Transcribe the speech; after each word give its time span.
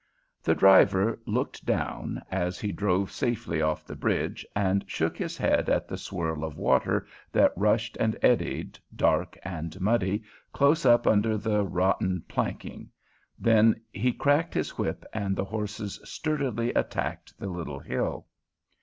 The 0.41 0.55
driver 0.55 1.19
looked 1.27 1.63
down, 1.63 2.23
as 2.31 2.57
he 2.59 2.71
drove 2.71 3.11
safely 3.11 3.61
off 3.61 3.85
the 3.85 3.95
bridge, 3.95 4.43
and 4.55 4.83
shook 4.87 5.15
his 5.15 5.37
head 5.37 5.69
at 5.69 5.87
the 5.87 5.95
swirl 5.95 6.43
of 6.43 6.57
water 6.57 7.05
that 7.31 7.53
rushed 7.55 7.97
and 7.99 8.17
eddied, 8.23 8.79
dark 8.95 9.37
and 9.43 9.79
muddy, 9.79 10.23
close 10.53 10.87
up 10.87 11.05
under 11.05 11.37
the 11.37 11.63
rotten 11.63 12.23
planking; 12.27 12.89
then 13.37 13.79
he 13.91 14.11
cracked 14.11 14.55
his 14.55 14.75
whip, 14.75 15.05
and 15.13 15.35
the 15.35 15.45
horses 15.45 15.99
sturdily 16.03 16.73
attacked 16.73 17.37
the 17.37 17.49
little 17.49 17.77
hill. 17.77 18.25